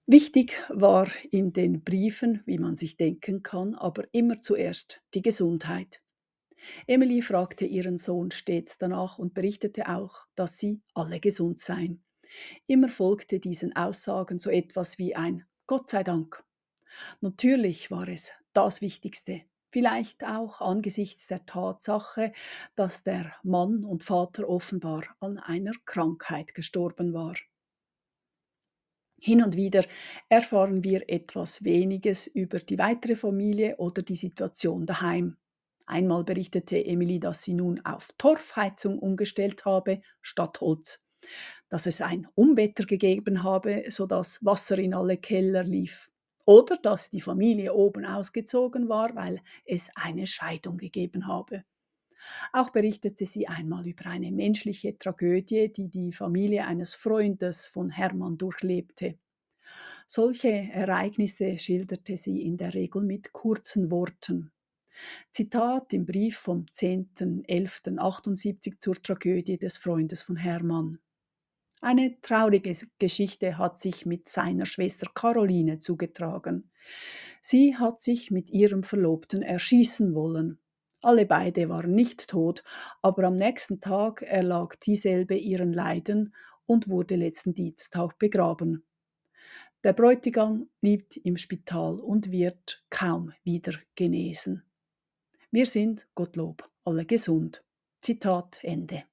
Wichtig 0.07 0.61
war 0.69 1.07
in 1.31 1.51
den 1.51 1.83
Briefen, 1.83 2.43
wie 2.45 2.59
man 2.59 2.77
sich 2.77 2.95
denken 2.95 3.41
kann, 3.41 3.73
aber 3.73 4.03
immer 4.11 4.39
zuerst 4.39 5.01
die 5.15 5.23
Gesundheit. 5.23 5.99
Emily 6.85 7.23
fragte 7.23 7.65
ihren 7.65 7.97
Sohn 7.97 8.29
stets 8.29 8.77
danach 8.77 9.17
und 9.17 9.33
berichtete 9.33 9.89
auch, 9.89 10.27
dass 10.35 10.59
sie 10.59 10.83
alle 10.93 11.19
gesund 11.19 11.59
seien. 11.59 12.03
Immer 12.67 12.87
folgte 12.87 13.39
diesen 13.39 13.75
Aussagen 13.75 14.37
so 14.37 14.51
etwas 14.51 14.99
wie 14.99 15.15
ein 15.15 15.45
Gott 15.65 15.89
sei 15.89 16.03
Dank. 16.03 16.43
Natürlich 17.21 17.89
war 17.89 18.07
es 18.07 18.31
das 18.53 18.81
Wichtigste, 18.81 19.41
vielleicht 19.71 20.23
auch 20.23 20.61
angesichts 20.61 21.25
der 21.25 21.47
Tatsache, 21.47 22.31
dass 22.75 23.01
der 23.01 23.33
Mann 23.41 23.83
und 23.83 24.03
Vater 24.03 24.47
offenbar 24.47 25.03
an 25.19 25.39
einer 25.39 25.73
Krankheit 25.85 26.53
gestorben 26.53 27.13
war. 27.13 27.35
Hin 29.19 29.43
und 29.43 29.55
wieder 29.55 29.83
erfahren 30.29 30.83
wir 30.83 31.09
etwas 31.09 31.63
weniges 31.63 32.27
über 32.27 32.59
die 32.59 32.77
weitere 32.77 33.15
Familie 33.15 33.77
oder 33.77 34.01
die 34.01 34.15
Situation 34.15 34.85
daheim. 34.85 35.37
Einmal 35.87 36.23
berichtete 36.23 36.83
Emily, 36.85 37.19
dass 37.19 37.43
sie 37.43 37.53
nun 37.53 37.79
auf 37.85 38.09
Torfheizung 38.17 38.99
umgestellt 38.99 39.65
habe 39.65 40.01
statt 40.21 40.61
Holz, 40.61 41.03
dass 41.69 41.85
es 41.85 42.01
ein 42.01 42.27
Umwetter 42.35 42.85
gegeben 42.85 43.43
habe, 43.43 43.85
sodass 43.89 44.43
Wasser 44.43 44.77
in 44.79 44.93
alle 44.93 45.17
Keller 45.17 45.63
lief, 45.63 46.09
oder 46.45 46.77
dass 46.77 47.09
die 47.09 47.21
Familie 47.21 47.73
oben 47.73 48.05
ausgezogen 48.05 48.89
war, 48.89 49.15
weil 49.15 49.41
es 49.65 49.89
eine 49.95 50.27
Scheidung 50.27 50.77
gegeben 50.77 51.27
habe. 51.27 51.63
Auch 52.53 52.69
berichtete 52.69 53.25
sie 53.25 53.47
einmal 53.47 53.87
über 53.87 54.07
eine 54.07 54.31
menschliche 54.31 54.97
Tragödie, 54.97 55.71
die 55.71 55.89
die 55.89 56.13
Familie 56.13 56.65
eines 56.65 56.95
Freundes 56.95 57.67
von 57.67 57.89
Hermann 57.89 58.37
durchlebte. 58.37 59.17
Solche 60.07 60.49
Ereignisse 60.49 61.57
schilderte 61.57 62.17
sie 62.17 62.43
in 62.43 62.57
der 62.57 62.73
Regel 62.73 63.01
mit 63.01 63.31
kurzen 63.33 63.89
Worten. 63.91 64.51
Zitat 65.31 65.93
im 65.93 66.05
Brief 66.05 66.37
vom 66.37 66.65
10.11.78 66.65 68.79
zur 68.79 68.95
Tragödie 68.95 69.57
des 69.57 69.77
Freundes 69.77 70.21
von 70.21 70.37
Hermann. 70.37 70.99
Eine 71.81 72.21
traurige 72.21 72.73
Geschichte 72.97 73.57
hat 73.57 73.77
sich 73.77 74.05
mit 74.05 74.29
seiner 74.29 74.65
Schwester 74.65 75.11
Caroline 75.13 75.79
zugetragen. 75.79 76.71
Sie 77.41 77.75
hat 77.75 78.01
sich 78.01 78.31
mit 78.31 78.49
ihrem 78.49 78.83
Verlobten 78.83 79.41
erschießen 79.41 80.15
wollen. 80.15 80.59
Alle 81.01 81.25
beide 81.25 81.69
waren 81.69 81.91
nicht 81.91 82.27
tot, 82.27 82.63
aber 83.01 83.25
am 83.25 83.35
nächsten 83.35 83.79
Tag 83.79 84.21
erlag 84.23 84.75
dieselbe 84.75 85.35
ihren 85.35 85.73
Leiden 85.73 86.33
und 86.65 86.89
wurde 86.89 87.15
letzten 87.15 87.53
Dienstag 87.53 88.17
begraben. 88.17 88.83
Der 89.83 89.93
Bräutigam 89.93 90.67
liegt 90.81 91.17
im 91.17 91.37
Spital 91.37 91.99
und 91.99 92.31
wird 92.31 92.83
kaum 92.89 93.33
wieder 93.43 93.73
genesen. 93.95 94.63
Wir 95.51 95.67
sind, 95.67 96.07
Gottlob, 96.15 96.63
alle 96.83 97.05
gesund. 97.05 97.63
Zitat 98.01 98.59
Ende. 98.63 99.03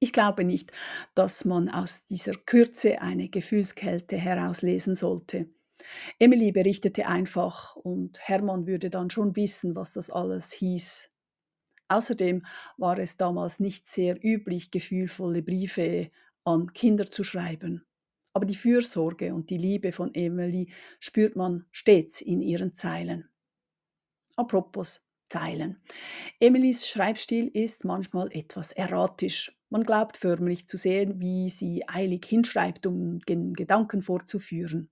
Ich 0.00 0.12
glaube 0.12 0.42
nicht, 0.42 0.72
dass 1.14 1.44
man 1.44 1.68
aus 1.68 2.04
dieser 2.04 2.32
Kürze 2.32 3.00
eine 3.00 3.28
Gefühlskälte 3.28 4.16
herauslesen 4.16 4.96
sollte. 4.96 5.48
Emily 6.18 6.52
berichtete 6.52 7.06
einfach 7.06 7.76
und 7.76 8.20
Hermann 8.20 8.66
würde 8.66 8.90
dann 8.90 9.10
schon 9.10 9.36
wissen, 9.36 9.74
was 9.74 9.92
das 9.92 10.10
alles 10.10 10.52
hieß. 10.52 11.10
Außerdem 11.88 12.44
war 12.78 12.98
es 12.98 13.16
damals 13.16 13.60
nicht 13.60 13.86
sehr 13.88 14.16
üblich, 14.24 14.70
gefühlvolle 14.70 15.42
Briefe 15.42 16.08
an 16.44 16.72
Kinder 16.72 17.10
zu 17.10 17.22
schreiben. 17.22 17.84
Aber 18.32 18.46
die 18.46 18.56
Fürsorge 18.56 19.34
und 19.34 19.50
die 19.50 19.58
Liebe 19.58 19.92
von 19.92 20.14
Emily 20.14 20.72
spürt 21.00 21.36
man 21.36 21.66
stets 21.70 22.22
in 22.22 22.40
ihren 22.40 22.72
Zeilen. 22.74 23.28
Apropos 24.36 25.06
Zeilen. 25.28 25.80
Emilys 26.40 26.86
Schreibstil 26.86 27.48
ist 27.48 27.84
manchmal 27.84 28.28
etwas 28.32 28.72
erratisch. 28.72 29.56
Man 29.70 29.84
glaubt 29.84 30.18
förmlich 30.18 30.68
zu 30.68 30.76
sehen, 30.76 31.20
wie 31.20 31.48
sie 31.48 31.88
eilig 31.88 32.26
hinschreibt, 32.26 32.86
um 32.86 33.20
den 33.20 33.54
Gedanken 33.54 34.02
fortzuführen. 34.02 34.90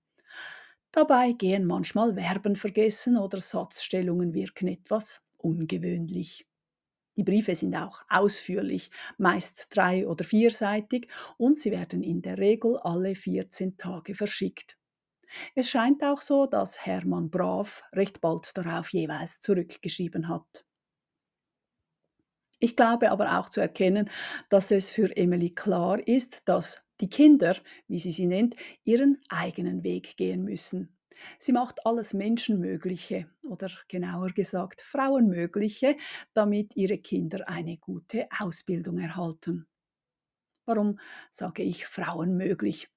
Dabei 0.93 1.33
gehen 1.33 1.65
manchmal 1.65 2.13
Verben 2.15 2.55
vergessen 2.55 3.17
oder 3.17 3.41
Satzstellungen 3.41 4.33
wirken 4.33 4.67
etwas 4.67 5.21
ungewöhnlich. 5.37 6.45
Die 7.17 7.23
Briefe 7.23 7.55
sind 7.55 7.75
auch 7.75 8.03
ausführlich, 8.09 8.91
meist 9.17 9.75
drei- 9.75 10.07
oder 10.07 10.23
vierseitig 10.25 11.09
und 11.37 11.59
sie 11.59 11.71
werden 11.71 12.03
in 12.03 12.21
der 12.21 12.37
Regel 12.37 12.77
alle 12.77 13.15
14 13.15 13.77
Tage 13.77 14.15
verschickt. 14.15 14.77
Es 15.55 15.69
scheint 15.69 16.03
auch 16.03 16.21
so, 16.21 16.45
dass 16.47 16.85
Hermann 16.85 17.29
Brav 17.31 17.83
recht 17.93 18.21
bald 18.21 18.57
darauf 18.57 18.89
jeweils 18.93 19.41
zurückgeschrieben 19.41 20.29
hat. 20.29 20.65
Ich 22.63 22.75
glaube 22.75 23.09
aber 23.09 23.39
auch 23.39 23.49
zu 23.49 23.59
erkennen, 23.59 24.07
dass 24.49 24.69
es 24.69 24.91
für 24.91 25.17
Emily 25.17 25.49
klar 25.49 25.99
ist, 26.07 26.47
dass 26.47 26.83
die 27.01 27.09
Kinder, 27.09 27.57
wie 27.87 27.97
sie 27.97 28.11
sie 28.11 28.27
nennt, 28.27 28.55
ihren 28.83 29.17
eigenen 29.29 29.83
Weg 29.83 30.15
gehen 30.15 30.43
müssen. 30.43 30.95
Sie 31.39 31.53
macht 31.53 31.85
alles 31.87 32.13
Menschenmögliche 32.13 33.27
oder 33.41 33.69
genauer 33.87 34.29
gesagt 34.29 34.81
Frauenmögliche, 34.81 35.97
damit 36.33 36.75
ihre 36.75 36.99
Kinder 36.99 37.49
eine 37.49 37.77
gute 37.77 38.27
Ausbildung 38.39 38.99
erhalten. 38.99 39.67
Warum 40.65 40.99
sage 41.31 41.63
ich 41.63 41.87
Frauenmöglich? 41.87 42.89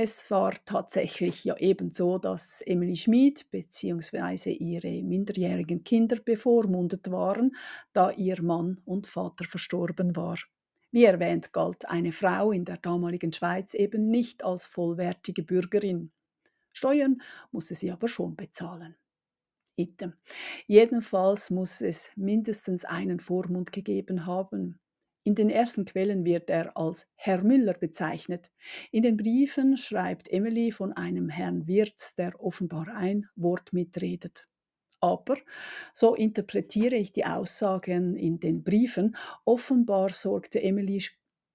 Es 0.00 0.30
war 0.30 0.54
tatsächlich 0.64 1.44
ja 1.44 1.56
ebenso, 1.56 2.18
dass 2.18 2.60
Emily 2.60 2.94
Schmid 2.94 3.50
bzw. 3.50 4.52
ihre 4.52 5.02
minderjährigen 5.02 5.82
Kinder 5.82 6.20
bevormundet 6.24 7.10
waren, 7.10 7.56
da 7.92 8.12
ihr 8.12 8.40
Mann 8.40 8.80
und 8.84 9.08
Vater 9.08 9.44
verstorben 9.44 10.14
war. 10.14 10.38
Wie 10.92 11.02
erwähnt 11.02 11.52
galt 11.52 11.84
eine 11.88 12.12
Frau 12.12 12.52
in 12.52 12.64
der 12.64 12.76
damaligen 12.76 13.32
Schweiz 13.32 13.74
eben 13.74 14.06
nicht 14.06 14.44
als 14.44 14.66
vollwertige 14.66 15.42
Bürgerin. 15.42 16.12
Steuern 16.72 17.20
musste 17.50 17.74
sie 17.74 17.90
aber 17.90 18.06
schon 18.06 18.36
bezahlen. 18.36 18.94
Item. 19.74 20.12
Jedenfalls 20.68 21.50
muss 21.50 21.80
es 21.80 22.12
mindestens 22.14 22.84
einen 22.84 23.18
Vormund 23.18 23.72
gegeben 23.72 24.26
haben. 24.26 24.78
In 25.24 25.34
den 25.34 25.50
ersten 25.50 25.84
Quellen 25.84 26.24
wird 26.24 26.48
er 26.48 26.76
als 26.76 27.10
Herr 27.14 27.42
Müller 27.42 27.74
bezeichnet. 27.74 28.50
In 28.90 29.02
den 29.02 29.16
Briefen 29.16 29.76
schreibt 29.76 30.30
Emily 30.30 30.72
von 30.72 30.92
einem 30.92 31.28
Herrn 31.28 31.66
Wirz, 31.66 32.14
der 32.14 32.40
offenbar 32.40 32.88
ein 32.94 33.26
Wort 33.36 33.72
mitredet. 33.72 34.46
Aber, 35.00 35.36
so 35.92 36.14
interpretiere 36.14 36.96
ich 36.96 37.12
die 37.12 37.24
Aussagen 37.24 38.16
in 38.16 38.40
den 38.40 38.64
Briefen, 38.64 39.16
offenbar 39.44 40.10
sorgte 40.10 40.62
Emily 40.62 41.02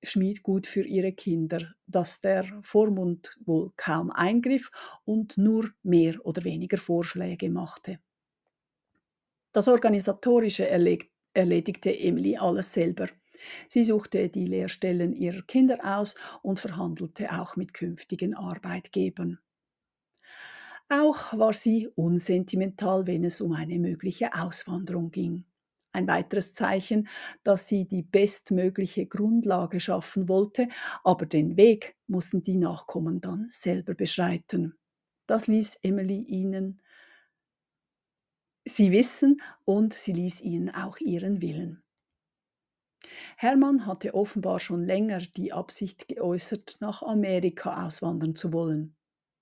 Schmid 0.03 0.43
gut 0.43 0.67
für 0.67 0.83
ihre 0.85 1.13
Kinder, 1.13 1.73
dass 1.87 2.21
der 2.21 2.45
Vormund 2.61 3.37
wohl 3.45 3.71
kaum 3.77 4.11
eingriff 4.11 4.69
und 5.05 5.37
nur 5.37 5.69
mehr 5.81 6.25
oder 6.25 6.43
weniger 6.43 6.77
Vorschläge 6.77 7.49
machte. 7.49 7.99
Das 9.53 9.67
Organisatorische 9.67 10.67
erledigte 10.67 11.97
Emily 11.99 12.37
alles 12.37 12.73
selber. 12.73 13.07
Sie 13.67 13.83
suchte 13.83 14.29
die 14.29 14.45
Lehrstellen 14.45 15.13
ihrer 15.13 15.41
Kinder 15.41 15.79
aus 15.83 16.15
und 16.41 16.59
verhandelte 16.59 17.31
auch 17.31 17.55
mit 17.55 17.73
künftigen 17.73 18.35
Arbeitgebern. 18.35 19.39
Auch 20.89 21.37
war 21.37 21.53
sie 21.53 21.87
unsentimental, 21.95 23.07
wenn 23.07 23.23
es 23.23 23.41
um 23.41 23.53
eine 23.53 23.79
mögliche 23.79 24.33
Auswanderung 24.33 25.11
ging. 25.11 25.45
Ein 25.91 26.07
weiteres 26.07 26.53
Zeichen, 26.53 27.07
dass 27.43 27.67
sie 27.67 27.87
die 27.87 28.01
bestmögliche 28.01 29.05
Grundlage 29.05 29.79
schaffen 29.79 30.27
wollte, 30.27 30.67
aber 31.03 31.25
den 31.25 31.55
Weg 31.55 31.95
mussten 32.07 32.41
die 32.41 32.57
Nachkommen 32.57 33.21
dann 33.21 33.47
selber 33.49 33.93
beschreiten. 33.93 34.75
Das 35.27 35.47
ließ 35.47 35.79
Emily 35.83 36.21
ihnen 36.21 36.81
sie 38.65 38.91
wissen 38.91 39.41
und 39.65 39.93
sie 39.93 40.13
ließ 40.13 40.41
ihnen 40.41 40.69
auch 40.69 40.97
ihren 40.99 41.41
Willen. 41.41 41.83
Hermann 43.37 43.85
hatte 43.85 44.13
offenbar 44.13 44.59
schon 44.59 44.85
länger 44.85 45.19
die 45.19 45.53
Absicht 45.53 46.07
geäußert, 46.07 46.77
nach 46.79 47.03
Amerika 47.03 47.85
auswandern 47.85 48.35
zu 48.35 48.53
wollen. 48.53 48.95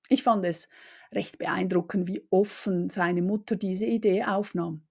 Ich 0.09 0.23
fand 0.23 0.45
es 0.45 0.67
recht 1.13 1.37
beeindruckend, 1.37 2.07
wie 2.07 2.25
offen 2.29 2.89
seine 2.89 3.21
Mutter 3.21 3.55
diese 3.55 3.85
Idee 3.85 4.23
aufnahm. 4.23 4.83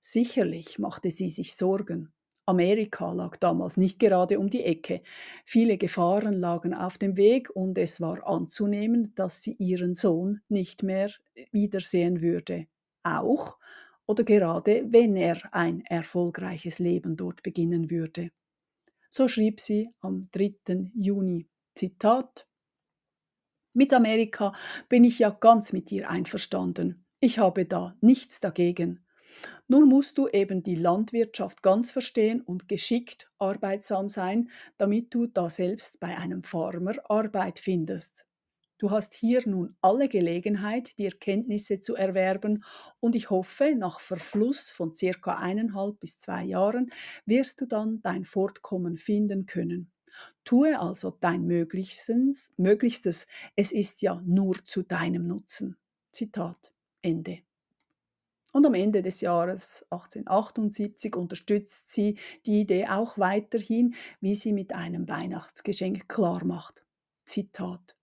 Sicherlich 0.00 0.78
machte 0.78 1.10
sie 1.10 1.28
sich 1.28 1.56
Sorgen. 1.56 2.12
Amerika 2.46 3.12
lag 3.12 3.36
damals 3.36 3.76
nicht 3.76 3.98
gerade 3.98 4.38
um 4.38 4.48
die 4.48 4.64
Ecke. 4.64 5.02
Viele 5.44 5.76
Gefahren 5.76 6.40
lagen 6.40 6.72
auf 6.72 6.96
dem 6.96 7.16
Weg 7.16 7.50
und 7.50 7.76
es 7.76 8.00
war 8.00 8.26
anzunehmen, 8.26 9.12
dass 9.16 9.42
sie 9.42 9.52
ihren 9.58 9.94
Sohn 9.94 10.40
nicht 10.48 10.82
mehr 10.82 11.10
wiedersehen 11.50 12.22
würde. 12.22 12.66
Auch 13.02 13.58
oder 14.08 14.24
gerade 14.24 14.84
wenn 14.90 15.16
er 15.16 15.38
ein 15.52 15.82
erfolgreiches 15.82 16.78
Leben 16.78 17.16
dort 17.16 17.42
beginnen 17.42 17.90
würde. 17.90 18.30
So 19.10 19.28
schrieb 19.28 19.60
sie 19.60 19.90
am 20.00 20.28
3. 20.32 20.90
Juni. 20.94 21.46
Zitat 21.74 22.48
Mit 23.72 23.92
Amerika 23.92 24.52
bin 24.88 25.04
ich 25.04 25.20
ja 25.20 25.30
ganz 25.30 25.72
mit 25.72 25.90
dir 25.90 26.10
einverstanden. 26.10 27.04
Ich 27.20 27.38
habe 27.38 27.66
da 27.66 27.96
nichts 28.00 28.40
dagegen. 28.40 29.04
Nur 29.68 29.86
musst 29.86 30.18
du 30.18 30.26
eben 30.28 30.62
die 30.62 30.74
Landwirtschaft 30.74 31.62
ganz 31.62 31.90
verstehen 31.90 32.40
und 32.40 32.66
geschickt 32.68 33.30
arbeitsam 33.38 34.08
sein, 34.08 34.50
damit 34.78 35.14
du 35.14 35.26
da 35.26 35.50
selbst 35.50 36.00
bei 36.00 36.16
einem 36.16 36.42
Farmer 36.42 36.94
Arbeit 37.10 37.58
findest. 37.58 38.27
Du 38.78 38.92
hast 38.92 39.14
hier 39.14 39.42
nun 39.44 39.76
alle 39.80 40.08
Gelegenheit, 40.08 40.96
dir 40.98 41.10
Kenntnisse 41.10 41.80
zu 41.80 41.96
erwerben 41.96 42.62
und 43.00 43.16
ich 43.16 43.28
hoffe, 43.28 43.74
nach 43.76 43.98
Verfluss 43.98 44.70
von 44.70 44.94
circa 44.94 45.36
eineinhalb 45.36 45.98
bis 45.98 46.18
zwei 46.18 46.44
Jahren 46.44 46.90
wirst 47.26 47.60
du 47.60 47.66
dann 47.66 48.00
dein 48.02 48.24
Fortkommen 48.24 48.96
finden 48.96 49.46
können. 49.46 49.90
Tue 50.44 50.78
also 50.78 51.16
dein 51.20 51.44
Möglichstes, 51.44 52.52
Möglichstes, 52.56 53.26
es 53.56 53.72
ist 53.72 54.00
ja 54.00 54.22
nur 54.24 54.64
zu 54.64 54.84
deinem 54.84 55.26
Nutzen. 55.26 55.76
Zitat 56.12 56.72
Ende. 57.02 57.40
Und 58.52 58.64
am 58.64 58.74
Ende 58.74 59.02
des 59.02 59.20
Jahres 59.20 59.84
1878 59.90 61.16
unterstützt 61.16 61.92
sie 61.92 62.16
die 62.46 62.60
Idee 62.60 62.86
auch 62.86 63.18
weiterhin, 63.18 63.94
wie 64.20 64.36
sie 64.36 64.52
mit 64.52 64.72
einem 64.72 65.08
Weihnachtsgeschenk 65.08 66.08
klarmacht. 66.08 66.84
Zitat 67.24 67.97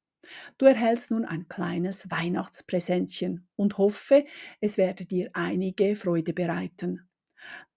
Du 0.57 0.65
erhältst 0.65 1.11
nun 1.11 1.25
ein 1.25 1.47
kleines 1.47 2.09
Weihnachtspräsentchen 2.09 3.47
und 3.55 3.77
hoffe, 3.77 4.25
es 4.61 4.77
werde 4.77 5.05
dir 5.05 5.29
einige 5.33 5.95
Freude 5.95 6.33
bereiten. 6.33 7.07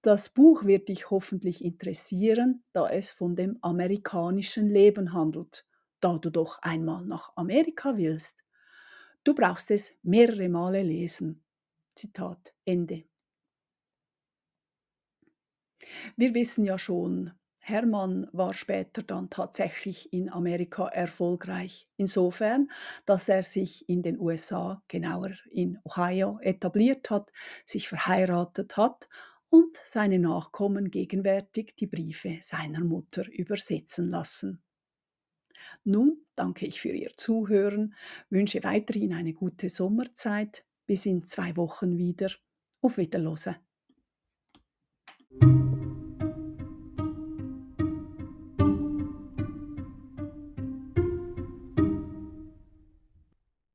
Das 0.03 0.29
Buch 0.29 0.65
wird 0.65 0.89
dich 0.89 1.11
hoffentlich 1.11 1.65
interessieren, 1.65 2.65
da 2.73 2.89
es 2.89 3.11
von 3.11 3.37
dem 3.37 3.59
amerikanischen 3.63 4.69
Leben 4.69 5.13
handelt, 5.13 5.67
da 6.01 6.19
du 6.19 6.31
doch 6.31 6.61
einmal 6.63 7.05
nach 7.05 7.37
Amerika 7.37 7.97
willst. 7.97 8.45
Du 9.25 9.35
brauchst 9.35 9.71
es 9.71 9.99
mehrere 10.03 10.49
Male 10.49 10.83
lesen. 10.83 11.45
Zitat 11.95 12.55
Ende. 12.65 13.05
Wir 16.17 16.35
wissen 16.35 16.65
ja 16.65 16.79
schon, 16.79 17.33
Hermann 17.69 18.29
war 18.33 18.55
später 18.55 19.03
dann 19.03 19.31
tatsächlich 19.31 20.13
in 20.13 20.31
Amerika 20.31 20.89
erfolgreich, 20.89 21.85
insofern, 21.97 22.71
dass 23.07 23.29
er 23.29 23.43
sich 23.43 23.89
in 23.89 24.03
den 24.03 24.19
USA, 24.19 24.83
genauer 24.89 25.33
in 25.51 25.79
Ohio, 25.85 26.39
etabliert 26.41 27.11
hat, 27.11 27.31
sich 27.67 27.89
verheiratet 27.89 28.77
hat 28.77 29.09
und 29.51 29.79
seine 29.85 30.19
Nachkommen 30.19 30.91
gegenwärtig 30.91 31.77
die 31.77 31.87
Briefe 31.87 32.39
seiner 32.41 32.85
Mutter 32.85 33.25
übersetzen 33.31 34.11
lassen. 34.11 34.63
Nun 35.85 36.25
danke 36.35 36.67
ich 36.67 36.81
für 36.81 36.91
Ihr 36.91 37.11
Zuhören, 37.17 37.95
wünsche 38.31 38.63
weiterhin 38.65 39.13
eine 39.13 39.33
gute 39.33 39.69
Sommerzeit, 39.69 40.65
bis 40.87 41.07
in 41.07 41.27
zwei 41.27 41.57
Wochen 41.57 41.99
wieder. 41.99 42.31
Auf 42.81 42.97
Wiederlose. 42.97 43.57